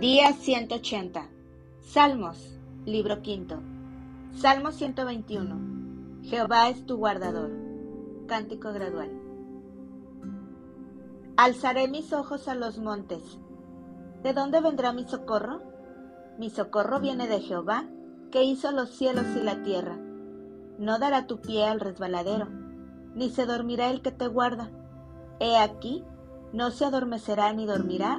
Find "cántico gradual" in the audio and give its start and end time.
8.26-9.10